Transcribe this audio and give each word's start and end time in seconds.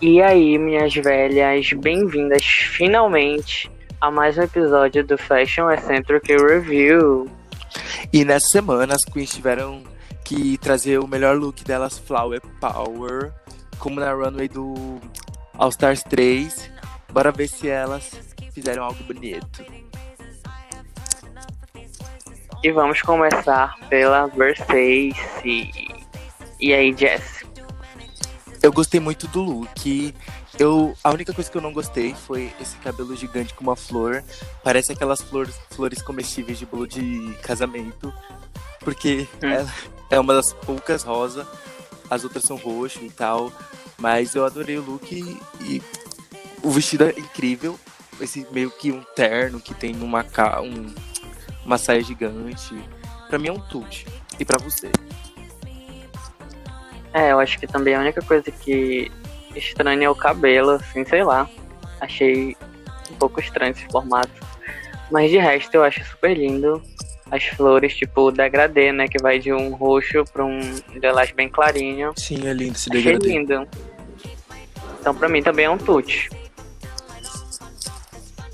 E 0.00 0.20
aí, 0.20 0.58
minhas 0.58 0.94
velhas, 0.94 1.72
bem-vindas 1.72 2.44
finalmente 2.44 3.70
a 3.98 4.10
mais 4.10 4.36
um 4.36 4.42
episódio 4.42 5.02
do 5.02 5.16
Fashion 5.16 5.70
Eccentric 5.70 6.36
Review. 6.36 7.30
E 8.12 8.22
nessa 8.22 8.48
semana 8.48 8.94
as 8.94 9.06
queens 9.06 9.30
tiveram 9.30 9.82
que 10.22 10.58
trazer 10.58 10.98
o 10.98 11.08
melhor 11.08 11.38
look 11.38 11.64
delas, 11.64 11.98
Flower 11.98 12.42
Power, 12.60 13.32
como 13.78 13.98
na 13.98 14.12
runway 14.12 14.48
do 14.48 15.00
All 15.54 15.70
Stars 15.70 16.02
3. 16.02 16.70
Bora 17.10 17.32
ver 17.32 17.48
se 17.48 17.66
elas 17.66 18.20
fizeram 18.52 18.84
algo 18.84 19.02
bonito. 19.04 19.64
E 22.62 22.70
vamos 22.70 23.00
começar 23.00 23.74
pela 23.88 24.26
Versace. 24.26 25.14
E 26.60 26.74
aí, 26.74 26.94
Jess? 26.94 27.35
Eu 28.66 28.72
gostei 28.72 28.98
muito 28.98 29.28
do 29.28 29.42
look. 29.42 30.12
Eu, 30.58 30.96
a 31.04 31.10
única 31.12 31.32
coisa 31.32 31.48
que 31.48 31.56
eu 31.56 31.62
não 31.62 31.72
gostei 31.72 32.12
foi 32.14 32.52
esse 32.60 32.74
cabelo 32.78 33.14
gigante 33.14 33.54
com 33.54 33.62
uma 33.62 33.76
flor. 33.76 34.24
Parece 34.64 34.90
aquelas 34.90 35.20
flores, 35.22 35.54
flores 35.70 36.02
comestíveis 36.02 36.58
de 36.58 36.66
bolo 36.66 36.84
de 36.84 37.32
casamento. 37.42 38.12
Porque 38.80 39.28
Hum. 39.40 39.46
ela 39.48 39.72
é 40.10 40.18
uma 40.18 40.34
das 40.34 40.52
poucas 40.52 41.04
rosa. 41.04 41.46
As 42.10 42.24
outras 42.24 42.42
são 42.42 42.56
roxo 42.56 43.04
e 43.04 43.10
tal. 43.10 43.52
Mas 43.98 44.34
eu 44.34 44.44
adorei 44.44 44.78
o 44.78 44.82
look 44.82 45.12
e, 45.12 45.40
e 45.60 45.80
o 46.60 46.68
vestido 46.72 47.04
é 47.04 47.10
incrível. 47.10 47.78
Esse 48.20 48.44
meio 48.50 48.72
que 48.72 48.90
um 48.90 49.02
terno 49.14 49.60
que 49.60 49.74
tem 49.74 49.94
uma, 50.02 50.26
um, 50.60 50.92
uma 51.64 51.78
saia 51.78 52.02
gigante. 52.02 52.74
Pra 53.28 53.38
mim 53.38 53.46
é 53.46 53.52
um 53.52 53.60
tute. 53.60 54.04
E 54.40 54.44
pra 54.44 54.58
você? 54.58 54.90
É, 57.16 57.32
eu 57.32 57.40
acho 57.40 57.58
que 57.58 57.66
também 57.66 57.94
a 57.94 58.00
única 58.00 58.20
coisa 58.20 58.50
que 58.50 59.10
estranha 59.54 60.04
é 60.04 60.10
o 60.10 60.14
cabelo, 60.14 60.72
assim, 60.72 61.02
sei 61.06 61.24
lá. 61.24 61.48
Achei 61.98 62.54
um 63.10 63.14
pouco 63.14 63.40
estranho 63.40 63.72
esse 63.72 63.86
formato. 63.86 64.46
Mas 65.10 65.30
de 65.30 65.38
resto 65.38 65.74
eu 65.76 65.82
acho 65.82 66.04
super 66.04 66.36
lindo. 66.36 66.82
As 67.30 67.42
flores, 67.42 67.96
tipo, 67.96 68.20
o 68.20 68.30
degradê, 68.30 68.92
né? 68.92 69.08
Que 69.08 69.16
vai 69.18 69.38
de 69.38 69.50
um 69.50 69.74
roxo 69.74 70.24
pra 70.30 70.44
um 70.44 70.60
lilás 70.92 71.30
bem 71.30 71.48
clarinho. 71.48 72.12
Sim, 72.16 72.46
é 72.46 72.52
lindo 72.52 72.74
esse 72.74 72.90
Achei 72.90 73.02
degradê. 73.02 73.28
lindo. 73.28 73.66
Então 75.00 75.14
pra 75.14 75.26
mim 75.26 75.42
também 75.42 75.64
é 75.64 75.70
um 75.70 75.78
tute. 75.78 76.28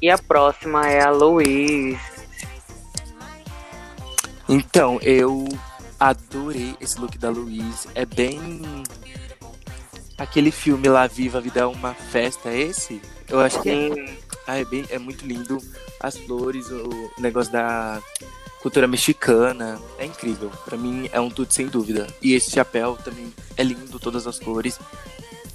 E 0.00 0.08
a 0.08 0.16
próxima 0.16 0.88
é 0.88 1.02
a 1.02 1.10
Louise. 1.10 1.98
Então, 4.48 5.00
eu 5.02 5.48
adorei 6.10 6.76
esse 6.80 7.00
look 7.00 7.16
da 7.18 7.30
Louise. 7.30 7.88
É 7.94 8.04
bem. 8.04 8.62
Aquele 10.18 10.50
filme 10.50 10.88
lá, 10.88 11.06
Viva 11.06 11.38
a 11.38 11.40
Vida 11.40 11.60
é 11.60 11.66
uma 11.66 11.94
Festa, 11.94 12.48
é 12.48 12.60
esse? 12.60 13.00
Eu 13.28 13.40
acho 13.40 13.60
que 13.62 13.70
é. 13.70 14.16
Ah, 14.46 14.58
é, 14.58 14.64
bem, 14.64 14.84
é 14.90 14.98
muito 14.98 15.24
lindo. 15.24 15.58
As 16.00 16.18
flores, 16.18 16.68
o 16.70 17.10
negócio 17.18 17.52
da 17.52 18.02
cultura 18.60 18.86
mexicana. 18.86 19.80
É 19.98 20.04
incrível. 20.04 20.50
Pra 20.64 20.76
mim 20.76 21.08
é 21.12 21.20
um 21.20 21.30
tudo 21.30 21.52
sem 21.52 21.66
dúvida. 21.66 22.06
E 22.20 22.34
esse 22.34 22.50
chapéu 22.50 22.96
também 22.96 23.32
é 23.56 23.62
lindo, 23.62 23.98
todas 23.98 24.26
as 24.26 24.38
cores. 24.38 24.78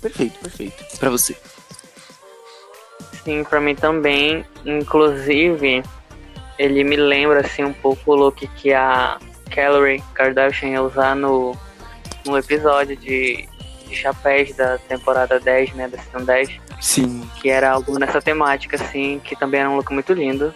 Perfeito, 0.01 0.39
perfeito. 0.39 0.97
Pra 0.97 1.09
você. 1.09 1.35
sim, 3.23 3.43
pra 3.43 3.59
mim 3.59 3.75
também. 3.75 4.45
Inclusive, 4.65 5.83
ele 6.57 6.83
me 6.83 6.95
lembra 6.95 7.41
assim 7.41 7.63
um 7.63 7.73
pouco 7.73 8.11
o 8.11 8.15
look 8.15 8.47
que 8.55 8.73
a 8.73 9.19
Calorie 9.57 10.03
Kardashian 10.13 10.69
ia 10.69 10.83
usar 10.83 11.15
no, 11.15 11.57
no 12.27 12.37
episódio 12.37 12.95
de, 12.95 13.49
de 13.87 13.95
chapéus 13.95 14.55
da 14.55 14.77
temporada 14.77 15.39
10, 15.39 15.73
né? 15.73 15.87
Da 15.87 15.97
season 15.97 16.23
10. 16.23 16.59
Sim. 16.79 17.27
que 17.41 17.49
era 17.49 17.71
algo 17.71 17.97
nessa 17.97 18.21
temática, 18.21 18.75
assim, 18.75 19.19
que 19.23 19.35
também 19.35 19.61
era 19.61 19.69
um 19.71 19.75
look 19.75 19.91
muito 19.91 20.13
lindo. 20.13 20.53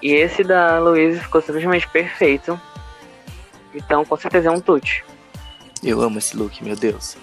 E 0.00 0.12
esse 0.12 0.44
da 0.44 0.78
Louise 0.78 1.18
ficou 1.18 1.42
simplesmente 1.42 1.88
perfeito. 1.88 2.60
Então, 3.74 4.04
com 4.04 4.16
certeza 4.16 4.48
é 4.48 4.52
um 4.52 4.60
tute. 4.60 5.04
Eu 5.82 6.00
amo 6.00 6.18
esse 6.18 6.36
look, 6.36 6.62
meu 6.62 6.76
Deus. 6.76 7.16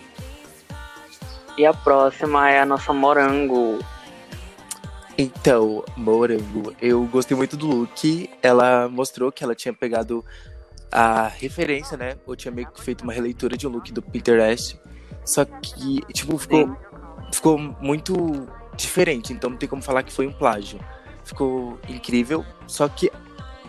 E 1.57 1.65
a 1.65 1.73
próxima 1.73 2.51
é 2.51 2.59
a 2.59 2.65
nossa 2.65 2.91
Morango. 2.91 3.79
Então, 5.17 5.81
Morango, 5.95 6.75
eu 6.81 7.05
gostei 7.05 7.37
muito 7.37 7.55
do 7.55 7.67
look. 7.67 8.29
Ela 8.43 8.89
mostrou 8.89 9.31
que 9.31 9.45
ela 9.45 9.55
tinha 9.55 9.73
pegado 9.73 10.25
a 10.95 11.27
referência, 11.27 11.97
né? 11.97 12.15
Ou 12.25 12.37
tinha 12.37 12.53
meio 12.53 12.71
que 12.71 12.81
feito 12.81 13.01
uma 13.01 13.11
releitura 13.11 13.57
de 13.57 13.67
um 13.67 13.69
look 13.69 13.91
do 13.91 14.01
Pinterest. 14.01 14.79
Só 15.25 15.43
que, 15.43 15.99
tipo, 16.13 16.37
ficou, 16.37 16.67
Sim. 16.67 16.75
ficou 17.33 17.57
muito 17.57 18.47
diferente. 18.77 19.33
Então 19.33 19.49
não 19.49 19.57
tem 19.57 19.67
como 19.67 19.81
falar 19.81 20.03
que 20.03 20.13
foi 20.13 20.25
um 20.25 20.31
plágio. 20.31 20.79
Ficou 21.25 21.77
incrível. 21.89 22.45
Só 22.65 22.87
que 22.87 23.11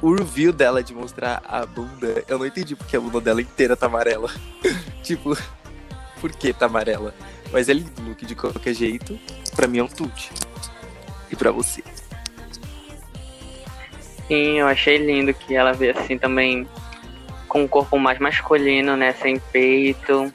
o 0.01 0.15
review 0.15 0.53
dela 0.53 0.85
de 0.85 0.95
mostrar 0.95 1.43
a 1.45 1.67
bunda, 1.67 2.23
eu 2.29 2.39
não 2.39 2.47
entendi 2.47 2.77
porque 2.77 2.97
a 2.97 3.01
bunda 3.01 3.21
dela 3.21 3.43
inteira 3.43 3.77
tá 3.77 3.87
amarela. 3.87 4.31
tipo, 5.03 5.37
por 6.21 6.31
que 6.31 6.53
tá 6.53 6.67
amarela? 6.67 7.13
Mas 7.51 7.69
é 7.69 7.73
lindo 7.73 8.03
o 8.03 8.05
look 8.05 8.25
de 8.25 8.37
qualquer 8.37 8.73
jeito. 8.73 9.19
Pra 9.57 9.67
mim 9.67 9.79
é 9.79 9.83
um 9.83 9.89
tute. 9.89 10.31
E 11.29 11.35
pra 11.35 11.51
você? 11.51 11.83
Sim, 14.29 14.61
eu 14.61 14.69
achei 14.69 14.97
lindo 14.97 15.35
que 15.35 15.57
ela 15.57 15.73
veio 15.73 15.99
assim 15.99 16.17
também 16.17 16.69
com 17.57 17.63
um 17.63 17.69
corpo 17.69 17.99
mais 17.99 18.19
masculino, 18.19 18.97
né? 18.97 19.15
Sem 19.15 19.39
peito. 19.39 20.31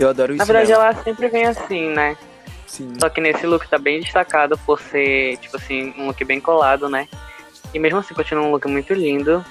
Eu 0.00 0.08
adoro 0.08 0.34
Na 0.34 0.42
isso. 0.42 0.52
verdade, 0.52 0.70
nela. 0.72 0.86
ela 0.86 1.04
sempre 1.04 1.28
vem 1.28 1.46
assim, 1.46 1.90
né? 1.90 2.16
Sim. 2.66 2.94
Só 2.98 3.08
que 3.08 3.20
nesse 3.20 3.46
look 3.46 3.68
tá 3.68 3.78
bem 3.78 4.00
destacado 4.00 4.58
por 4.58 4.80
ser, 4.80 5.36
tipo 5.36 5.56
assim, 5.56 5.94
um 5.96 6.06
look 6.06 6.24
bem 6.24 6.40
colado, 6.40 6.88
né? 6.88 7.06
E 7.72 7.78
mesmo 7.78 8.00
assim 8.00 8.14
continua 8.14 8.44
um 8.44 8.50
look 8.50 8.66
muito 8.66 8.92
lindo. 8.92 9.44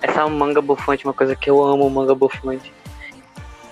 Essa 0.00 0.28
manga 0.28 0.62
bufante, 0.62 1.04
uma 1.04 1.14
coisa 1.14 1.34
que 1.34 1.50
eu 1.50 1.60
amo, 1.64 1.90
manga 1.90 2.14
bufante. 2.14 2.72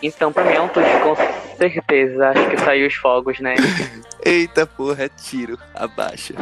Então, 0.03 0.33
pra 0.33 0.43
mim 0.43 0.55
é 0.55 0.61
um 0.61 0.69
tute, 0.69 0.89
com 1.03 1.15
certeza. 1.57 2.31
Acho 2.31 2.51
que 2.51 2.57
saiu 2.59 2.89
os 2.89 2.95
fogos, 2.95 3.39
né? 3.39 3.55
Eita 4.25 4.67
porra, 4.67 5.05
é 5.05 5.09
tiro. 5.09 5.57
Abaixa. 5.73 6.35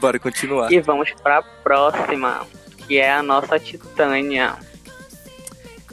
Bora 0.00 0.18
continuar. 0.18 0.72
e 0.72 0.80
vamos 0.80 1.12
pra 1.22 1.40
próxima, 1.40 2.44
que 2.78 2.98
é 2.98 3.12
a 3.12 3.22
nossa 3.22 3.60
Titânia. 3.60 4.56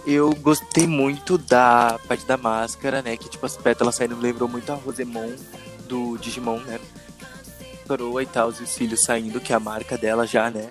Eu 0.05 0.33
gostei 0.35 0.87
muito 0.87 1.37
da 1.37 1.99
parte 2.07 2.25
da 2.25 2.35
máscara, 2.37 3.01
né? 3.01 3.15
Que 3.15 3.29
tipo, 3.29 3.45
as 3.45 3.55
pétalas 3.55 3.95
saindo 3.95 4.15
me 4.17 4.23
lembrou 4.23 4.49
muito 4.49 4.71
a 4.71 4.75
Rosemon 4.75 5.35
do 5.87 6.17
Digimon, 6.17 6.57
né? 6.59 6.79
Coroa 7.87 8.23
e 8.23 8.25
tal, 8.25 8.47
os 8.49 8.57
cílios 8.69 9.01
saindo, 9.03 9.39
que 9.39 9.53
é 9.53 9.55
a 9.55 9.59
marca 9.59 9.97
dela 9.97 10.25
já, 10.25 10.49
né? 10.49 10.69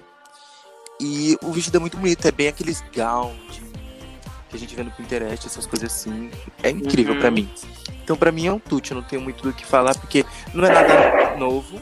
E 1.00 1.36
o 1.42 1.52
vestido 1.52 1.76
é 1.76 1.80
muito 1.80 1.96
bonito, 1.96 2.26
é 2.26 2.32
bem 2.32 2.48
aqueles 2.48 2.82
gown 2.94 3.34
de- 3.50 3.60
que 4.48 4.56
a 4.56 4.58
gente 4.58 4.74
vê 4.74 4.82
no 4.82 4.90
Pinterest, 4.90 5.46
essas 5.46 5.64
coisas 5.66 5.92
assim. 5.92 6.30
É 6.62 6.70
incrível 6.70 7.14
Uhum. 7.14 7.20
pra 7.20 7.30
mim. 7.30 7.48
Então 8.02 8.16
pra 8.16 8.32
mim 8.32 8.46
é 8.48 8.52
um 8.52 8.58
tute, 8.58 8.90
eu 8.90 8.96
não 8.96 9.02
tenho 9.06 9.22
muito 9.22 9.42
do 9.42 9.52
que 9.52 9.64
falar, 9.64 9.94
porque 9.96 10.24
não 10.52 10.64
é 10.64 10.72
nada 10.72 11.36
novo. 11.36 11.80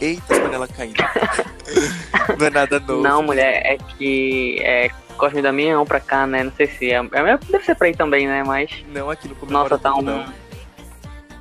Eita, 0.00 0.34
as 0.34 0.38
panelas 0.40 0.70
caindo. 0.70 0.94
não 2.38 2.46
é 2.46 2.50
nada 2.50 2.78
novo. 2.80 3.02
Não, 3.02 3.22
mulher, 3.22 3.62
é 3.64 3.78
que 3.78 4.58
é 4.62 4.88
Cosme 5.14 5.42
Damião 5.42 5.84
pra 5.84 6.00
cá, 6.00 6.26
né? 6.26 6.42
Não 6.42 6.52
sei 6.52 6.66
se 6.66 6.90
é. 6.90 6.96
é 6.96 7.38
deve 7.50 7.64
ser 7.64 7.74
pra 7.74 7.86
aí 7.86 7.94
também, 7.94 8.26
né? 8.26 8.42
Mas. 8.44 8.84
Não 8.92 9.10
aqui 9.10 9.28
no 9.28 9.36
Nossa, 9.50 9.78
tá 9.78 9.94
um. 9.94 10.02
Não. 10.02 10.24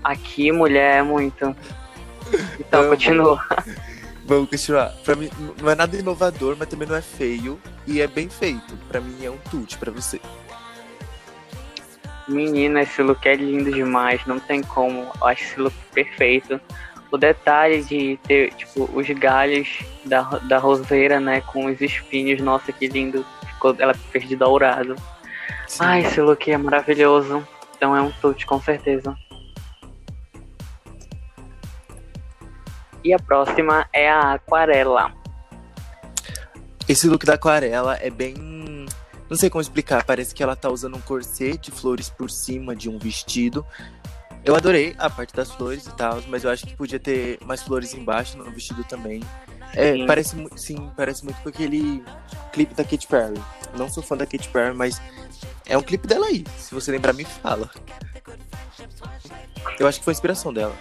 Aqui, 0.04 0.52
mulher, 0.52 1.00
é 1.00 1.04
muito. 1.04 1.56
Então, 2.60 2.90
continua. 2.90 3.44
Vamos 4.26 4.50
continuar. 4.50 4.90
Pra 5.04 5.16
mim, 5.16 5.30
não 5.62 5.70
é 5.70 5.76
nada 5.76 5.96
inovador, 5.96 6.56
mas 6.58 6.68
também 6.68 6.88
não 6.88 6.96
é 6.96 7.02
feio. 7.02 7.60
E 7.86 8.02
é 8.02 8.08
bem 8.08 8.30
feito. 8.30 8.76
Pra 8.88 9.02
mim 9.02 9.24
é 9.24 9.30
um 9.30 9.38
tute 9.50 9.78
pra 9.78 9.92
você. 9.92 10.20
Menina, 12.28 12.82
esse 12.82 13.02
look 13.02 13.26
é 13.28 13.36
lindo 13.36 13.72
demais, 13.72 14.26
não 14.26 14.40
tem 14.40 14.62
como. 14.62 15.12
Eu 15.20 15.28
acho 15.28 15.44
esse 15.44 15.60
look 15.60 15.76
perfeito. 15.94 16.60
O 17.12 17.18
detalhe 17.18 17.84
de 17.84 18.18
ter, 18.24 18.54
tipo, 18.54 18.90
os 18.94 19.08
galhos 19.10 19.80
da, 20.06 20.22
da 20.22 20.58
roseira, 20.58 21.20
né, 21.20 21.42
com 21.42 21.66
os 21.66 21.80
espinhos, 21.82 22.42
nossa, 22.42 22.72
que 22.72 22.88
lindo. 22.88 23.26
Ficou, 23.64 23.76
ela 23.80 23.94
fez 23.94 24.28
de 24.28 24.36
dourado. 24.36 24.96
Sim. 25.68 25.78
Ai, 25.80 26.06
esse 26.06 26.20
look 26.20 26.52
é 26.52 26.58
maravilhoso. 26.58 27.48
Então 27.78 27.96
é 27.96 28.02
um 28.02 28.12
tute, 28.12 28.46
com 28.46 28.62
certeza. 28.62 29.16
E 33.02 33.14
a 33.14 33.20
próxima 33.20 33.88
é 33.94 34.10
a 34.10 34.34
aquarela. 34.34 35.14
Esse 36.88 37.08
look 37.08 37.26
da 37.26 37.36
aquarela 37.36 37.96
é 37.96 38.10
bem. 38.10 38.36
Não 39.30 39.38
sei 39.38 39.50
como 39.50 39.62
explicar. 39.62 40.04
Parece 40.04 40.36
que 40.36 40.44
ela 40.44 40.58
tá 40.58 40.70
usando 40.70 40.98
um 40.98 41.02
corset 41.02 41.58
de 41.58 41.72
flores 41.72 42.10
por 42.10 42.30
cima 42.30 42.76
de 42.76 42.90
um 42.90 43.00
vestido. 43.00 43.66
Eu 44.44 44.58
adorei 44.58 44.94
a 44.98 45.10
parte 45.10 45.34
das 45.34 45.50
flores 45.52 45.88
e 45.88 45.96
tal, 45.96 46.22
mas 46.28 46.44
eu 46.44 46.50
acho 46.50 46.68
que 46.68 46.76
podia 46.76 47.00
ter 47.00 47.40
mais 47.46 47.64
flores 47.64 47.94
embaixo 47.94 48.38
no 48.38 48.52
vestido 48.52 48.84
também. 48.84 49.22
É, 49.76 49.94
Sim. 49.94 50.06
parece, 50.06 50.36
mu- 50.36 50.50
sim, 50.58 50.92
parece 50.96 51.24
muito 51.24 51.42
com 51.42 51.50
aquele 51.50 52.04
clipe 52.52 52.74
da 52.76 52.84
Katy 52.84 53.08
Perry. 53.08 53.42
Não 53.76 53.90
sou 53.90 54.04
fã 54.04 54.16
da 54.16 54.26
Katy 54.26 54.48
Perry, 54.50 54.76
mas 54.76 55.02
é 55.66 55.78
um 55.78 55.82
clipe 55.82 56.08
dela 56.08 56.28
aí. 56.28 56.46
Se 56.58 56.74
você 56.76 56.92
lembrar, 56.92 57.14
me 57.14 57.26
fala. 57.26 57.70
Eu 59.80 59.88
acho 59.88 60.00
que 60.00 60.06
foi 60.06 60.12
a 60.12 60.16
inspiração 60.16 60.54
dela. 60.54 60.76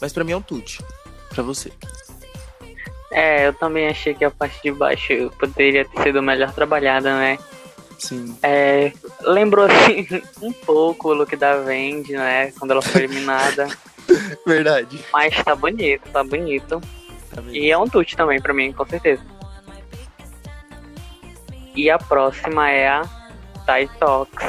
Mas 0.00 0.12
pra 0.12 0.22
mim 0.22 0.32
é 0.32 0.36
um 0.36 0.42
tute. 0.42 0.82
Pra 1.30 1.42
você. 1.42 1.72
É, 3.10 3.46
eu 3.48 3.54
também 3.54 3.88
achei 3.88 4.14
que 4.14 4.24
a 4.24 4.30
parte 4.30 4.60
de 4.62 4.70
baixo 4.72 5.30
poderia 5.38 5.84
ter 5.84 6.02
sido 6.02 6.22
melhor 6.22 6.52
trabalhada, 6.52 7.16
né? 7.18 7.38
Sim. 7.98 8.36
É, 8.42 8.92
lembrou 9.22 9.66
assim 9.66 10.06
um 10.42 10.52
pouco 10.52 11.08
o 11.08 11.14
look 11.14 11.34
da 11.36 11.56
Vendi, 11.58 12.12
né? 12.12 12.52
Quando 12.52 12.72
ela 12.72 12.82
foi 12.82 13.04
eliminada. 13.04 13.66
Verdade. 14.46 15.02
Mas 15.12 15.34
tá 15.42 15.54
bonito, 15.56 16.02
tá 16.12 16.22
bonito. 16.22 16.80
E 17.50 17.70
é 17.70 17.78
um 17.78 17.88
tute 17.88 18.16
também 18.16 18.40
pra 18.40 18.54
mim, 18.54 18.72
com 18.72 18.86
certeza. 18.86 19.22
E 21.74 21.90
a 21.90 21.98
próxima 21.98 22.70
é 22.70 22.88
a 22.88 23.02
Thai 23.66 23.88
Talks. 23.98 24.44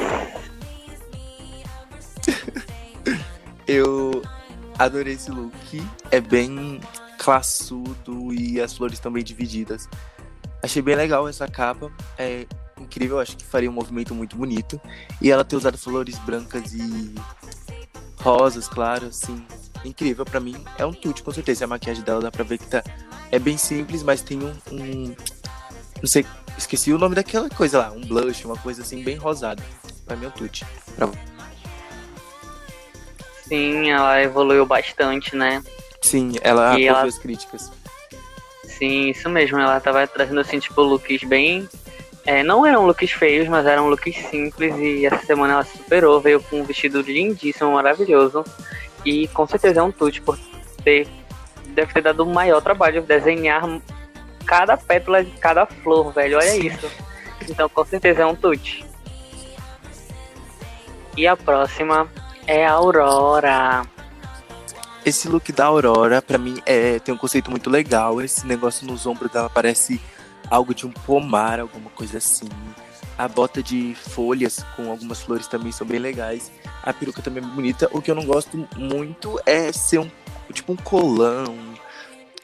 Eu 3.67 4.21
adorei 4.77 5.13
esse 5.13 5.31
look. 5.31 5.83
É 6.11 6.21
bem 6.21 6.79
classudo 7.17 8.33
e 8.33 8.61
as 8.61 8.75
flores 8.77 8.97
estão 8.97 9.11
bem 9.11 9.23
divididas. 9.23 9.89
Achei 10.61 10.81
bem 10.81 10.95
legal 10.95 11.27
essa 11.27 11.47
capa. 11.47 11.91
É 12.17 12.45
incrível, 12.79 13.19
acho 13.19 13.37
que 13.37 13.43
faria 13.43 13.69
um 13.69 13.73
movimento 13.73 14.13
muito 14.13 14.35
bonito. 14.35 14.79
E 15.21 15.31
ela 15.31 15.43
ter 15.43 15.55
usado 15.55 15.77
flores 15.77 16.17
brancas 16.19 16.73
e 16.73 17.15
rosas, 18.19 18.67
claro, 18.67 19.07
assim. 19.07 19.43
Incrível 19.85 20.25
pra 20.25 20.39
mim. 20.39 20.55
É 20.77 20.85
um 20.85 20.91
tute, 20.93 21.21
com 21.23 21.31
certeza. 21.31 21.65
A 21.65 21.67
maquiagem 21.67 22.03
dela 22.03 22.19
dá 22.21 22.31
pra 22.31 22.43
ver 22.43 22.57
que 22.57 22.67
tá. 22.67 22.83
É 23.31 23.39
bem 23.39 23.57
simples, 23.57 24.03
mas 24.03 24.21
tem 24.21 24.39
um. 24.43 24.53
um- 24.71 25.15
Não 26.01 26.07
sei, 26.09 26.25
esqueci 26.57 26.91
o 26.91 26.97
nome 26.97 27.15
daquela 27.15 27.49
coisa 27.49 27.79
lá. 27.79 27.91
Um 27.91 28.01
blush, 28.01 28.45
uma 28.45 28.57
coisa 28.57 28.81
assim, 28.81 29.03
bem 29.03 29.15
rosada. 29.15 29.63
Pra 30.05 30.15
mim 30.15 30.25
é 30.25 30.27
um 30.27 30.31
tute. 30.31 30.65
Pra... 30.95 31.09
Sim, 33.47 33.91
ela 33.91 34.21
evoluiu 34.21 34.65
bastante, 34.65 35.35
né? 35.35 35.63
Sim, 36.01 36.33
ela 36.41 36.79
E 36.79 36.85
ela- 36.85 37.03
as 37.03 37.17
críticas. 37.17 37.71
Sim, 38.63 39.09
isso 39.09 39.29
mesmo. 39.29 39.57
Ela 39.59 39.79
tava 39.79 40.05
trazendo 40.07 40.39
assim, 40.39 40.59
tipo, 40.59 40.81
looks 40.81 41.23
bem. 41.23 41.67
é, 42.25 42.41
não 42.43 42.65
eram 42.65 42.85
looks 42.87 43.11
feios, 43.11 43.47
mas 43.47 43.65
eram 43.67 43.87
looks 43.87 44.15
simples. 44.29 44.75
E 44.77 45.05
essa 45.05 45.23
semana 45.25 45.53
ela 45.53 45.63
superou, 45.63 46.19
veio 46.19 46.41
com 46.41 46.61
um 46.61 46.63
vestido 46.63 47.01
lindíssimo, 47.01 47.71
maravilhoso. 47.71 48.43
E 49.05 49.27
com 49.27 49.45
certeza 49.47 49.79
é 49.79 49.83
um 49.83 49.91
tute 49.91 50.21
por 50.21 50.37
ter. 50.83 51.07
Deve 51.67 51.93
ter 51.93 52.01
dado 52.01 52.23
o 52.23 52.33
maior 52.33 52.61
trabalho 52.61 53.01
desenhar 53.01 53.63
cada 54.45 54.77
pétala 54.77 55.23
de 55.23 55.31
cada 55.31 55.65
flor, 55.65 56.11
velho. 56.11 56.37
Olha 56.37 56.49
Sim. 56.49 56.67
isso. 56.67 56.89
Então 57.49 57.69
com 57.69 57.85
certeza 57.85 58.23
é 58.23 58.25
um 58.25 58.35
tute. 58.35 58.85
E 61.15 61.27
a 61.27 61.37
próxima 61.37 62.09
é 62.47 62.65
a 62.65 62.73
Aurora. 62.73 63.83
Esse 65.05 65.29
look 65.29 65.51
da 65.51 65.65
Aurora, 65.65 66.21
pra 66.21 66.37
mim, 66.37 66.59
é, 66.65 66.97
tem 66.99 67.13
um 67.13 67.17
conceito 67.17 67.51
muito 67.51 67.69
legal. 67.69 68.21
Esse 68.21 68.47
negócio 68.47 68.87
nos 68.87 69.05
ombros 69.05 69.31
dela 69.31 69.49
parece 69.49 70.01
algo 70.49 70.73
de 70.73 70.85
um 70.85 70.91
pomar, 70.91 71.59
alguma 71.59 71.89
coisa 71.91 72.17
assim. 72.17 72.49
A 73.17 73.27
bota 73.29 73.63
de 73.63 73.95
folhas 73.95 74.65
com 74.75 74.91
algumas 74.91 75.21
flores 75.21 75.47
também 75.47 75.71
são 75.71 75.87
bem 75.87 75.99
legais. 75.99 76.51
A 76.83 76.91
peruca 76.91 77.21
também 77.21 77.41
é 77.43 77.47
bonita. 77.47 77.89
O 77.93 78.01
que 78.01 78.11
eu 78.11 78.15
não 78.15 78.25
gosto 78.25 78.67
muito 78.75 79.39
é 79.45 79.71
ser 79.71 79.99
um 79.99 80.09
tipo 80.51 80.73
um 80.73 80.75
colão, 80.75 81.55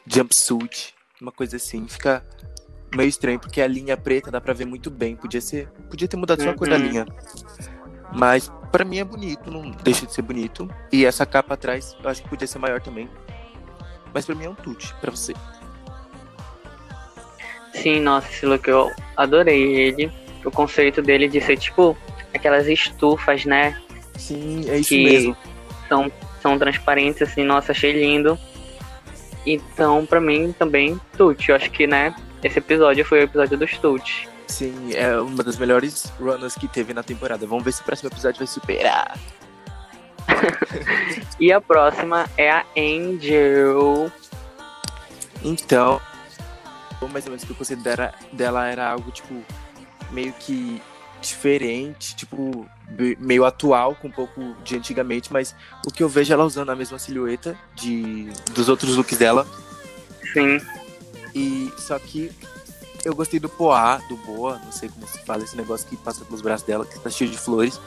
jumpsuit, 0.06 0.94
uma 1.20 1.30
coisa 1.30 1.56
assim. 1.56 1.86
Fica 1.86 2.24
meio 2.94 3.08
estranho 3.08 3.38
porque 3.38 3.60
a 3.60 3.66
linha 3.66 3.96
preta 3.96 4.30
dá 4.30 4.40
pra 4.40 4.54
ver 4.54 4.64
muito 4.64 4.90
bem. 4.90 5.14
Podia 5.14 5.40
ser, 5.42 5.68
podia 5.90 6.08
ter 6.08 6.16
mudado 6.16 6.42
só 6.42 6.50
a 6.50 6.54
cor 6.54 6.68
da 6.68 6.76
Uhum. 6.76 6.82
linha. 6.82 7.06
Mas 8.14 8.50
pra 8.70 8.84
mim 8.84 8.98
é 8.98 9.04
bonito, 9.04 9.50
não 9.50 9.70
deixa 9.70 10.06
de 10.06 10.12
ser 10.14 10.22
bonito. 10.22 10.68
E 10.90 11.04
essa 11.04 11.24
capa 11.26 11.52
atrás, 11.54 11.94
eu 12.02 12.08
acho 12.10 12.22
que 12.22 12.28
podia 12.30 12.46
ser 12.46 12.58
maior 12.58 12.80
também. 12.80 13.08
Mas 14.14 14.24
pra 14.26 14.34
mim 14.34 14.44
é 14.46 14.50
um 14.50 14.54
tute, 14.54 14.94
pra 15.00 15.10
você. 15.10 15.34
Sim, 17.74 18.00
nossa, 18.00 18.28
esse 18.28 18.44
look 18.46 18.68
eu 18.68 18.90
adorei 19.16 19.62
ele. 19.74 20.12
O 20.44 20.50
conceito 20.50 21.00
dele 21.02 21.28
de 21.28 21.40
ser 21.40 21.56
tipo 21.56 21.96
aquelas 22.34 22.66
estufas, 22.66 23.44
né? 23.44 23.80
Sim, 24.16 24.64
é 24.68 24.78
isso 24.78 24.88
Que- 24.90 25.04
mesmo. 25.04 25.36
São, 25.88 26.10
são 26.40 26.58
transparentes, 26.58 27.22
assim, 27.22 27.44
nossa, 27.44 27.72
achei 27.72 27.92
lindo. 27.92 28.38
Então, 29.46 30.06
pra 30.06 30.20
mim, 30.20 30.54
também, 30.58 31.00
Tute. 31.16 31.50
Eu 31.50 31.56
acho 31.56 31.70
que, 31.70 31.86
né, 31.86 32.14
esse 32.42 32.58
episódio 32.58 33.04
foi 33.04 33.20
o 33.20 33.22
episódio 33.24 33.58
dos 33.58 33.76
Tute. 33.78 34.28
Sim, 34.46 34.92
é 34.94 35.16
uma 35.18 35.42
das 35.42 35.56
melhores 35.58 36.12
runners 36.20 36.54
que 36.54 36.68
teve 36.68 36.92
na 36.94 37.02
temporada. 37.02 37.46
Vamos 37.46 37.64
ver 37.64 37.72
se 37.72 37.80
o 37.80 37.84
próximo 37.84 38.08
episódio 38.10 38.38
vai 38.38 38.46
superar. 38.46 39.18
E 41.40 41.52
a 41.52 41.60
próxima 41.60 42.26
é 42.36 42.50
a 42.50 42.64
Angel. 42.76 44.10
Então, 45.42 46.00
mais 47.10 47.24
ou 47.24 47.30
menos 47.32 47.44
que 47.44 47.50
o 47.52 47.54
conceito 47.54 47.82
dela, 47.82 48.14
dela 48.32 48.66
era 48.68 48.88
algo, 48.88 49.10
tipo, 49.10 49.34
meio 50.12 50.32
que 50.34 50.80
diferente, 51.20 52.16
tipo, 52.16 52.66
meio 53.18 53.44
atual, 53.44 53.94
com 53.94 54.08
um 54.08 54.12
pouco 54.12 54.54
de 54.64 54.76
antigamente, 54.76 55.32
mas 55.32 55.54
o 55.86 55.90
que 55.90 56.02
eu 56.02 56.08
vejo 56.08 56.32
é 56.32 56.34
ela 56.34 56.44
usando 56.44 56.70
a 56.70 56.76
mesma 56.76 56.98
silhueta 56.98 57.56
de, 57.74 58.28
dos 58.52 58.68
outros 58.68 58.96
looks 58.96 59.16
dela. 59.16 59.46
Sim, 60.32 60.60
E 61.34 61.72
só 61.78 61.98
que 61.98 62.30
eu 63.04 63.14
gostei 63.14 63.38
do 63.40 63.48
Poá, 63.48 63.98
do 64.08 64.16
Boa, 64.16 64.60
não 64.64 64.72
sei 64.72 64.88
como 64.88 65.06
se 65.06 65.18
fala 65.24 65.44
esse 65.44 65.56
negócio 65.56 65.86
que 65.88 65.96
passa 65.96 66.24
pelos 66.24 66.42
braços 66.42 66.66
dela, 66.66 66.84
que 66.84 66.98
tá 66.98 67.10
cheio 67.10 67.30
de 67.30 67.38
flores. 67.38 67.80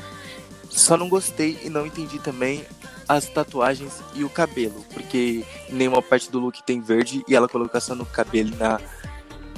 Só 0.69 0.97
não 0.97 1.07
gostei 1.07 1.59
e 1.63 1.69
não 1.69 1.85
entendi 1.85 2.19
também 2.19 2.65
as 3.07 3.27
tatuagens 3.27 4.01
e 4.13 4.23
o 4.23 4.29
cabelo, 4.29 4.83
porque 4.93 5.45
nenhuma 5.69 6.01
parte 6.01 6.29
do 6.29 6.39
look 6.39 6.61
tem 6.63 6.81
verde 6.81 7.23
e 7.27 7.35
ela 7.35 7.47
colocar 7.47 7.79
só 7.79 7.95
no 7.95 8.05
cabelo 8.05 8.49
e 8.53 8.55
na 8.55 8.79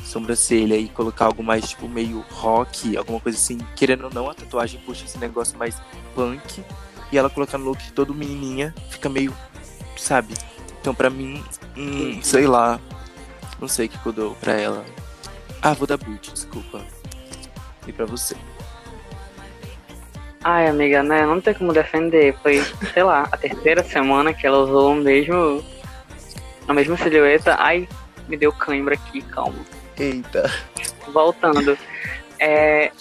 sobrancelha 0.07 0.75
e 0.75 0.87
colocar 0.89 1.25
algo 1.25 1.43
mais 1.43 1.69
tipo 1.69 1.87
meio 1.87 2.23
rock, 2.31 2.95
alguma 2.97 3.19
coisa 3.19 3.37
assim. 3.37 3.57
Querendo 3.75 4.05
ou 4.05 4.13
não, 4.13 4.29
a 4.29 4.33
tatuagem 4.33 4.79
puxa 4.85 5.05
esse 5.05 5.17
negócio 5.17 5.57
mais 5.57 5.75
punk 6.15 6.63
e 7.11 7.17
ela 7.17 7.29
colocar 7.29 7.57
no 7.57 7.65
look 7.65 7.91
todo 7.93 8.13
menininha 8.13 8.73
fica 8.89 9.09
meio, 9.09 9.33
sabe? 9.97 10.33
Então 10.81 10.93
pra 10.95 11.09
mim, 11.09 11.43
hum, 11.75 12.19
sei 12.21 12.47
lá, 12.47 12.79
não 13.59 13.67
sei 13.67 13.87
o 13.87 13.89
que 13.89 14.05
eu 14.05 14.13
dou 14.13 14.35
pra 14.35 14.53
ela. 14.53 14.85
Ah, 15.61 15.73
vou 15.73 15.87
dar 15.87 15.97
boot, 15.97 16.31
desculpa. 16.31 16.81
E 17.87 17.91
pra 17.91 18.05
você? 18.05 18.35
Ai, 20.43 20.67
amiga, 20.67 21.03
né? 21.03 21.25
Não 21.25 21.41
tem 21.41 21.53
como 21.53 21.73
defender. 21.73 22.35
Foi, 22.41 22.63
sei 22.93 23.03
lá, 23.03 23.27
a 23.31 23.37
terceira 23.37 23.83
semana 23.83 24.33
que 24.33 24.45
ela 24.45 24.59
usou 24.59 24.93
o 24.93 24.95
mesmo. 24.95 25.63
A 26.67 26.73
mesma 26.73 26.95
silhueta. 26.95 27.55
Ai, 27.59 27.87
me 28.27 28.37
deu 28.37 28.51
cãibra 28.53 28.95
aqui, 28.95 29.21
calma. 29.21 29.59
Eita. 29.99 30.51
Voltando. 31.11 31.77
É, 32.39 32.91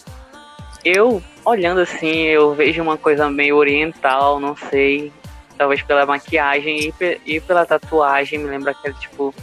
eu, 0.85 1.23
olhando 1.45 1.81
assim, 1.81 2.23
eu 2.23 2.55
vejo 2.55 2.83
uma 2.83 2.97
coisa 2.97 3.29
meio 3.31 3.57
oriental, 3.57 4.41
não 4.41 4.57
sei. 4.57 5.13
Talvez 5.59 5.83
pela 5.83 6.05
maquiagem 6.07 6.93
e, 7.01 7.21
e 7.27 7.41
pela 7.41 7.65
tatuagem, 7.67 8.39
me 8.39 8.47
lembra 8.49 8.75
que 8.75 8.89
é 8.89 8.93
tipo 8.93 9.35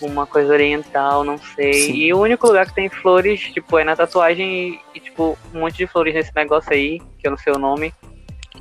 uma 0.00 0.26
coisa 0.26 0.52
oriental, 0.52 1.22
não 1.22 1.38
sei. 1.38 1.72
Sim. 1.74 1.94
E 1.94 2.12
o 2.12 2.18
único 2.20 2.46
lugar 2.48 2.66
que 2.66 2.74
tem 2.74 2.88
flores, 2.88 3.40
tipo, 3.40 3.78
é 3.78 3.84
na 3.84 3.94
tatuagem 3.94 4.70
e, 4.70 4.80
e, 4.96 5.00
tipo, 5.00 5.38
um 5.54 5.60
monte 5.60 5.76
de 5.76 5.86
flores 5.86 6.12
nesse 6.12 6.34
negócio 6.34 6.72
aí, 6.72 7.00
que 7.18 7.26
eu 7.26 7.30
não 7.30 7.38
sei 7.38 7.52
o 7.52 7.58
nome. 7.58 7.94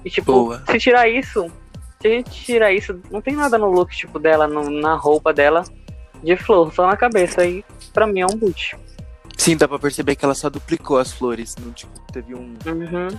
E 0.05 0.09
tipo, 0.09 0.31
Boa. 0.31 0.63
se 0.69 0.77
tirar 0.79 1.07
isso, 1.09 1.51
se 1.99 2.07
a 2.07 2.11
gente 2.11 2.29
tirar 2.31 2.71
isso, 2.71 2.99
não 3.09 3.21
tem 3.21 3.35
nada 3.35 3.57
no 3.57 3.71
look, 3.71 3.91
tipo, 3.95 4.19
dela, 4.19 4.47
no- 4.47 4.69
na 4.69 4.93
roupa 4.95 5.33
dela, 5.33 5.63
de 6.23 6.35
flor, 6.37 6.73
só 6.73 6.87
na 6.87 6.95
cabeça. 6.97 7.41
Aí, 7.41 7.63
pra 7.93 8.05
mim, 8.07 8.21
é 8.21 8.25
um 8.25 8.35
boot. 8.37 8.77
Sim, 9.37 9.57
dá 9.57 9.67
pra 9.67 9.79
perceber 9.79 10.15
que 10.15 10.23
ela 10.23 10.35
só 10.35 10.49
duplicou 10.49 10.97
as 10.99 11.11
flores. 11.11 11.55
Não, 11.59 11.71
tipo, 11.71 11.99
teve 12.11 12.35
um 12.35 12.55
Uhum. 12.65 13.17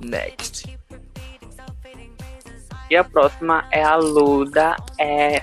next. 0.00 0.78
E 2.88 2.96
a 2.96 3.02
próxima 3.02 3.66
é 3.72 3.82
a 3.82 3.96
Luda. 3.96 4.76
É. 4.98 5.42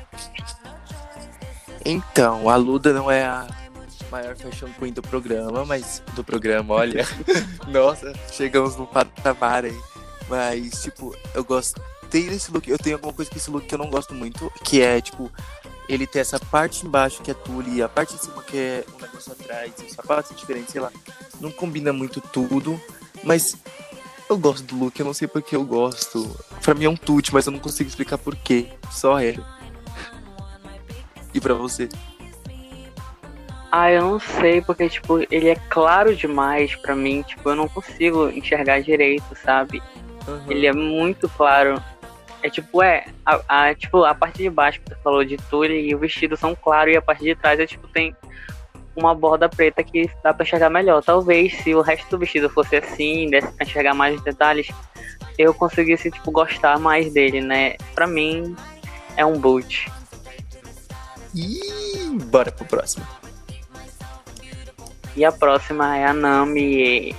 Então, 1.86 2.50
a 2.50 2.56
Luda 2.56 2.94
não 2.94 3.12
é 3.12 3.26
a 3.26 3.48
maior 4.10 4.36
fashion 4.38 4.70
queen 4.80 4.94
do 4.94 5.02
programa, 5.02 5.66
mas 5.66 6.02
do 6.16 6.24
programa, 6.24 6.76
olha. 6.76 7.06
Nossa, 7.68 8.14
chegamos 8.32 8.78
num 8.78 8.86
patamar 8.86 9.66
aí. 9.66 9.78
Mas, 10.30 10.84
tipo, 10.84 11.14
eu 11.34 11.44
gostei 11.44 12.30
desse 12.30 12.50
look. 12.52 12.70
Eu 12.70 12.78
tenho 12.78 12.96
alguma 12.96 13.12
coisa 13.12 13.30
com 13.30 13.36
esse 13.38 13.52
look 13.52 13.66
que 13.68 13.76
eu 13.76 13.80
não 13.80 13.90
gosto 13.90 14.14
muito, 14.14 14.50
que 14.64 14.82
é, 14.82 15.02
tipo, 15.02 15.30
ele 15.88 16.08
tem 16.08 16.22
essa 16.22 16.40
parte 16.40 16.86
embaixo 16.86 17.22
que 17.22 17.32
é 17.32 17.34
tule, 17.34 17.76
e 17.76 17.82
a 17.82 17.90
parte 17.90 18.16
de 18.16 18.22
cima 18.22 18.42
que 18.44 18.58
é 18.58 18.86
um 18.96 19.02
negócio 19.02 19.32
atrás, 19.32 19.72
os 19.86 19.92
sapatos 19.94 20.30
são 20.30 20.38
diferentes, 20.38 20.72
sei 20.72 20.82
lá. 20.82 20.92
Não 21.42 21.52
combina 21.52 21.92
muito 21.92 22.22
tudo, 22.22 22.80
mas 23.24 23.56
eu 24.30 24.38
gosto 24.38 24.64
do 24.64 24.78
look, 24.78 25.00
eu 25.00 25.06
não 25.06 25.14
sei 25.14 25.28
porque 25.28 25.56
eu 25.56 25.64
gosto. 25.64 26.36
Pra 26.62 26.74
mim 26.74 26.86
é 26.86 26.90
um 26.90 26.96
tute, 26.96 27.34
mas 27.34 27.46
eu 27.46 27.52
não 27.52 27.60
consigo 27.60 27.90
explicar 27.90 28.18
por 28.18 28.36
quê. 28.36 28.70
Só 28.92 29.20
é. 29.20 29.36
E 31.34 31.42
pra 31.42 31.54
você? 31.54 31.90
Ah, 33.72 33.92
eu 33.92 34.02
não 34.04 34.20
sei, 34.20 34.62
porque, 34.62 34.88
tipo, 34.88 35.20
ele 35.32 35.50
é 35.50 35.56
claro 35.56 36.16
demais 36.16 36.76
pra 36.76 36.96
mim. 36.96 37.24
Tipo, 37.24 37.50
eu 37.50 37.56
não 37.56 37.68
consigo 37.68 38.30
enxergar 38.30 38.82
direito, 38.82 39.36
sabe? 39.44 39.82
Uhum. 40.28 40.52
Ele 40.52 40.68
é 40.68 40.74
muito 40.74 41.28
claro. 41.30 41.84
É 42.44 42.50
tipo, 42.50 42.84
é, 42.84 43.06
a, 43.26 43.68
a- 43.70 43.74
tipo, 43.76 44.04
a 44.04 44.14
parte 44.14 44.38
de 44.40 44.50
baixo 44.50 44.82
que 44.82 44.90
você 44.90 44.96
falou 45.02 45.24
de 45.24 45.38
tule 45.38 45.80
e 45.90 45.96
o 45.96 45.98
vestido 46.00 46.36
são 46.36 46.54
claros 46.54 46.94
e 46.94 46.98
a 46.98 47.02
parte 47.02 47.24
de 47.24 47.34
trás 47.36 47.58
é 47.60 47.66
tipo, 47.66 47.88
tem 47.88 48.14
uma 48.96 49.16
borda 49.16 49.48
preta 49.50 49.82
que 49.84 50.10
dá 50.22 50.34
pra 50.34 50.46
enxergar 50.46 50.70
melhor. 50.70 51.02
Talvez 51.02 51.54
se 51.64 51.74
o 51.74 51.82
resto 51.82 52.10
do 52.12 52.20
vestido 52.20 52.50
fosse 52.50 52.76
assim, 52.76 53.30
desse 53.30 53.50
pra 53.54 53.66
enxergar 53.66 53.94
mais 53.94 54.16
os 54.18 54.22
detalhes, 54.24 54.68
eu 55.38 55.54
conseguisse, 55.54 56.12
tipo, 56.12 56.30
gostar 56.32 56.78
mais 56.78 57.12
dele, 57.14 57.40
né? 57.42 57.76
Pra 57.96 58.06
mim, 58.06 58.56
é 59.16 59.26
um 59.26 59.40
boot. 59.40 59.90
E 61.34 61.60
bora 62.26 62.52
pro 62.52 62.66
próximo. 62.66 63.08
E 65.16 65.24
a 65.24 65.32
próxima 65.32 65.98
é 65.98 66.06
a 66.06 66.14
Nami. 66.14 67.16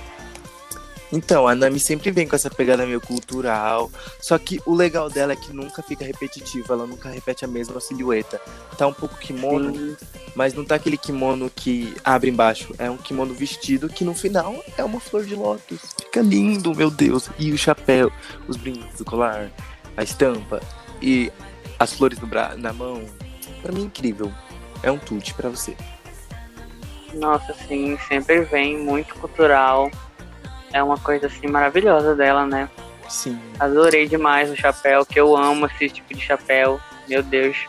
Então, 1.11 1.47
a 1.47 1.55
Nami 1.55 1.79
sempre 1.79 2.11
vem 2.11 2.27
com 2.27 2.35
essa 2.35 2.49
pegada 2.49 2.85
meio 2.85 2.99
cultural. 2.99 3.91
Só 4.19 4.37
que 4.37 4.59
o 4.65 4.73
legal 4.73 5.09
dela 5.09 5.33
é 5.33 5.35
que 5.35 5.53
nunca 5.53 5.81
fica 5.81 6.03
repetitivo, 6.03 6.73
ela 6.73 6.85
nunca 6.85 7.09
repete 7.09 7.45
a 7.45 7.47
mesma 7.47 7.79
silhueta. 7.79 8.41
Tá 8.77 8.87
um 8.87 8.93
pouco 8.93 9.17
kimono, 9.17 9.73
Sim, 9.73 9.97
mas 10.35 10.53
não 10.53 10.65
tá 10.65 10.75
aquele 10.75 10.97
kimono 10.97 11.49
que 11.49 11.95
abre 12.03 12.29
embaixo. 12.29 12.73
É 12.77 12.89
um 12.89 12.97
kimono 12.97 13.33
vestido 13.33 13.87
que 13.87 14.03
no 14.03 14.13
final 14.13 14.63
é 14.77 14.83
uma 14.83 14.99
flor 14.99 15.23
de 15.23 15.35
lótus. 15.35 15.79
Fica 15.99 16.21
lindo, 16.21 16.75
meu 16.75 16.89
Deus. 16.89 17.29
E 17.37 17.51
o 17.51 17.57
chapéu, 17.57 18.11
os 18.47 18.57
brincos, 18.57 18.99
o 18.99 19.05
colar, 19.05 19.51
a 19.95 20.03
estampa 20.03 20.61
e 21.01 21.31
as 21.79 21.93
flores 21.93 22.19
no 22.19 22.27
bra 22.27 22.55
na 22.57 22.73
mão. 22.73 23.05
Pra 23.61 23.71
mim 23.71 23.83
é 23.83 23.85
incrível. 23.85 24.31
É 24.83 24.91
um 24.91 24.97
tute 24.97 25.33
pra 25.33 25.49
você. 25.49 25.75
Nossa, 27.13 27.53
sim, 27.67 27.97
sempre 28.07 28.41
vem 28.41 28.77
muito 28.77 29.15
cultural. 29.15 29.89
É 30.73 30.83
uma 30.83 30.97
coisa 30.97 31.27
assim 31.27 31.47
maravilhosa 31.47 32.15
dela, 32.15 32.45
né? 32.45 32.69
Sim. 33.07 33.39
Adorei 33.59 34.07
demais 34.07 34.49
o 34.51 34.55
chapéu, 34.55 35.05
que 35.05 35.19
eu 35.19 35.35
amo 35.35 35.67
esse 35.67 35.89
tipo 35.89 36.13
de 36.13 36.19
chapéu. 36.21 36.79
Meu 37.07 37.21
Deus. 37.21 37.65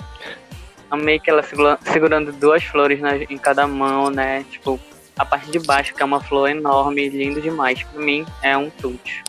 Amei 0.91 1.19
que 1.19 1.31
ela 1.31 1.43
segura- 1.43 1.79
segurando 1.83 2.33
duas 2.33 2.65
flores 2.65 3.01
na- 3.01 3.17
em 3.17 3.37
cada 3.39 3.67
mão, 3.67 4.09
né? 4.11 4.45
Tipo, 4.51 4.81
a 5.19 5.25
parte 5.25 5.51
de 5.51 5.59
baixo, 5.59 5.95
que 5.95 6.03
é 6.03 6.05
uma 6.07 6.21
flor 6.23 6.49
enorme, 6.49 7.09
lindo 7.09 7.41
demais. 7.41 7.83
Pra 7.83 8.01
mim, 8.01 8.25
é 8.43 8.57
um 8.57 8.71
tute. 8.71 9.23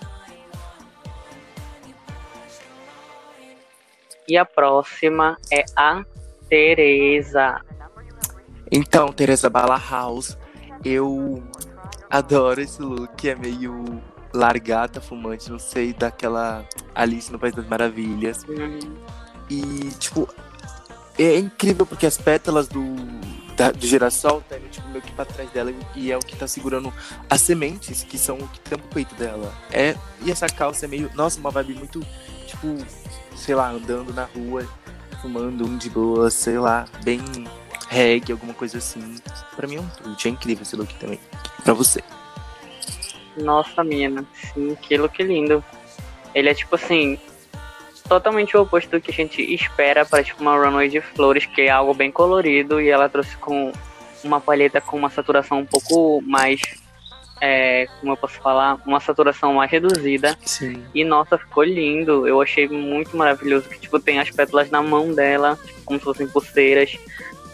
E 4.27 4.37
a 4.37 4.45
próxima 4.45 5.37
é 5.51 5.63
a 5.75 6.03
Teresa. 6.49 7.61
Então, 8.71 9.11
Teresa 9.13 9.49
Bala 9.49 9.81
House, 9.89 10.37
eu 10.83 11.41
adoro 12.09 12.61
esse 12.61 12.81
look, 12.81 13.27
é 13.27 13.35
meio 13.35 14.01
largata, 14.33 15.01
fumante, 15.01 15.49
não 15.49 15.59
sei, 15.59 15.93
daquela 15.93 16.65
Alice 16.93 17.31
no 17.31 17.39
País 17.39 17.53
das 17.55 17.65
Maravilhas. 17.67 18.45
Hum, 18.47 18.79
E, 19.49 19.91
tipo, 19.99 20.27
é 21.17 21.37
incrível 21.37 21.85
porque 21.85 22.05
as 22.05 22.17
pétalas 22.17 22.67
do, 22.67 22.95
da, 23.55 23.71
do 23.71 23.85
girassol 23.85 24.43
tá 24.47 24.57
indo, 24.57 24.69
tipo, 24.69 24.87
meio 24.89 25.01
que 25.01 25.11
pra 25.13 25.25
trás 25.25 25.49
dela 25.51 25.73
e 25.95 26.11
é 26.11 26.17
o 26.17 26.19
que 26.19 26.35
tá 26.35 26.47
segurando 26.47 26.93
as 27.29 27.41
sementes, 27.41 28.03
que 28.03 28.17
são 28.17 28.37
o 28.37 28.47
que 28.47 28.59
tampa 28.59 28.85
o 28.85 28.93
peito 28.93 29.15
dela. 29.15 29.53
É, 29.71 29.95
e 30.21 30.29
essa 30.31 30.47
calça 30.47 30.85
é 30.85 30.87
meio, 30.87 31.09
nossa, 31.15 31.39
uma 31.39 31.49
vibe 31.49 31.75
muito, 31.75 32.05
tipo, 32.45 32.77
sei 33.35 33.55
lá, 33.55 33.69
andando 33.69 34.13
na 34.13 34.25
rua, 34.25 34.67
fumando 35.21 35.65
um 35.65 35.77
de 35.77 35.89
boa, 35.89 36.29
sei 36.29 36.59
lá, 36.59 36.85
bem 37.03 37.21
reggae, 37.89 38.31
alguma 38.31 38.53
coisa 38.53 38.77
assim. 38.77 39.15
Pra 39.55 39.67
mim 39.67 39.77
é 39.77 39.81
um 39.81 39.87
truque, 39.89 40.27
é 40.27 40.31
incrível 40.31 40.63
esse 40.63 40.75
look 40.75 40.93
também. 40.95 41.19
Pra 41.63 41.73
você. 41.73 42.03
Nossa, 43.37 43.83
mina. 43.83 44.25
Sim, 44.33 44.75
que 44.81 44.97
look 44.97 45.21
lindo. 45.21 45.63
Ele 46.33 46.49
é 46.49 46.53
tipo 46.53 46.75
assim. 46.75 47.19
Totalmente 48.07 48.55
o 48.55 48.61
oposto 48.61 48.89
do 48.89 49.01
que 49.01 49.11
a 49.11 49.13
gente 49.13 49.41
espera 49.53 50.05
para 50.05 50.23
tipo 50.23 50.41
uma 50.41 50.55
runway 50.55 50.87
de 50.87 51.01
flores, 51.01 51.45
que 51.45 51.63
é 51.63 51.69
algo 51.69 51.93
bem 51.93 52.09
colorido, 52.09 52.79
e 52.79 52.87
ela 52.87 53.09
trouxe 53.09 53.35
com 53.35 53.73
uma 54.23 54.39
palheta 54.39 54.79
com 54.79 54.97
uma 54.97 55.09
saturação 55.09 55.59
um 55.59 55.65
pouco 55.65 56.21
mais. 56.21 56.61
É, 57.39 57.85
como 57.99 58.13
eu 58.13 58.17
posso 58.17 58.39
falar? 58.39 58.79
Uma 58.85 58.99
saturação 58.99 59.53
mais 59.53 59.69
reduzida. 59.69 60.37
Sim. 60.43 60.83
E 60.95 61.03
nossa, 61.03 61.37
ficou 61.37 61.63
lindo. 61.63 62.27
Eu 62.27 62.41
achei 62.41 62.67
muito 62.67 63.15
maravilhoso. 63.15 63.69
Que 63.69 63.79
tipo, 63.79 63.99
tem 63.99 64.19
as 64.19 64.31
pétalas 64.31 64.71
na 64.71 64.81
mão 64.81 65.13
dela, 65.13 65.59
tipo, 65.63 65.81
como 65.83 65.99
se 65.99 66.05
fossem 66.05 66.27
pulseiras. 66.27 66.97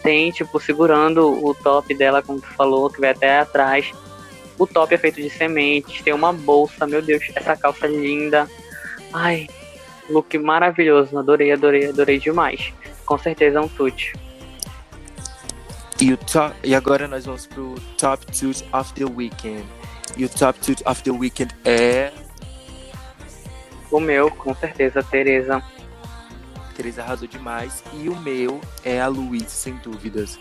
Tem, 0.04 0.30
tipo, 0.30 0.60
segurando 0.60 1.44
o 1.44 1.54
top 1.54 1.94
dela, 1.94 2.22
como 2.22 2.38
tu 2.38 2.46
falou, 2.48 2.90
que 2.90 3.00
vai 3.00 3.10
até 3.10 3.40
atrás. 3.40 3.90
O 4.58 4.66
top 4.66 4.94
é 4.94 4.98
feito 4.98 5.20
de 5.20 5.30
sementes, 5.30 6.02
tem 6.02 6.12
uma 6.12 6.30
bolsa, 6.32 6.86
meu 6.86 7.00
Deus, 7.00 7.24
essa 7.34 7.56
calça 7.56 7.86
linda. 7.86 8.48
Ai, 9.12 9.48
look 10.08 10.36
maravilhoso. 10.38 11.18
Adorei, 11.18 11.50
adorei, 11.52 11.88
adorei 11.88 12.18
demais. 12.18 12.72
Com 13.06 13.18
certeza 13.18 13.58
é 13.58 13.62
um 13.62 13.68
tute. 13.68 14.12
E, 16.00 16.12
o 16.12 16.16
top, 16.18 16.54
e 16.62 16.74
agora 16.74 17.08
nós 17.08 17.24
vamos 17.24 17.46
pro 17.46 17.74
Top 17.96 18.26
Toot 18.26 18.62
of 18.72 18.92
the 18.92 19.06
Weekend. 19.06 19.64
E 20.16 20.24
o 20.26 20.28
Top 20.28 20.58
Toot 20.60 20.82
of 20.86 21.02
the 21.02 21.10
Weekend 21.10 21.54
é. 21.64 22.12
O 23.90 23.98
meu, 23.98 24.30
com 24.30 24.54
certeza, 24.54 25.02
Tereza. 25.02 25.62
Teresa 26.74 27.02
arrasou 27.02 27.28
demais. 27.28 27.82
E 27.92 28.08
o 28.08 28.16
meu 28.16 28.60
é 28.84 29.00
a 29.00 29.06
Luiz, 29.06 29.50
sem 29.50 29.76
dúvidas. 29.76 30.38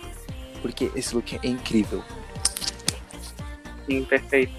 Porque 0.61 0.91
esse 0.95 1.13
look 1.15 1.39
é 1.41 1.47
incrível. 1.47 2.03
Sim, 3.85 4.03
perfeito. 4.05 4.53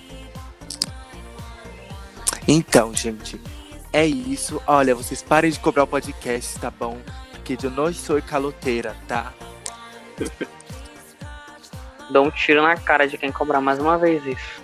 Então, 2.46 2.94
gente, 2.94 3.40
é 3.92 4.06
isso. 4.06 4.60
Olha, 4.66 4.94
vocês 4.94 5.22
parem 5.22 5.50
de 5.50 5.58
cobrar 5.58 5.84
o 5.84 5.86
podcast, 5.86 6.58
tá 6.58 6.70
bom? 6.70 6.98
Porque 7.32 7.56
eu 7.62 7.70
não 7.70 7.92
sou 7.92 8.20
caloteira, 8.20 8.96
tá? 9.08 9.32
Dou 12.10 12.26
um 12.26 12.30
tiro 12.30 12.62
na 12.62 12.76
cara 12.76 13.08
de 13.08 13.16
quem 13.16 13.32
cobrar 13.32 13.60
mais 13.60 13.78
uma 13.78 13.96
vez 13.96 14.24
isso. 14.26 14.62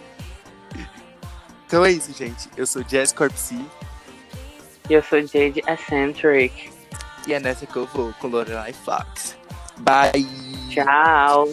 Então 1.66 1.84
é 1.84 1.92
isso, 1.92 2.12
gente. 2.12 2.48
Eu 2.56 2.66
sou 2.66 2.82
Jess 2.86 3.12
Corpsey 3.12 3.64
E 4.88 4.92
eu 4.92 5.02
sou 5.02 5.20
Jade 5.20 5.62
Eccentric. 5.66 6.70
E 7.26 7.34
é 7.34 7.40
nessa 7.40 7.66
que 7.66 7.76
eu 7.76 7.86
vou 7.86 8.12
com 8.14 8.28
Lorelai 8.28 8.72
Fox. 8.72 9.36
Bye! 9.78 10.26
Tchau. 10.70 11.48